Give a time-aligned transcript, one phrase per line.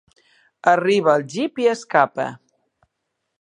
[0.71, 2.27] Arriba al jeep i escapa.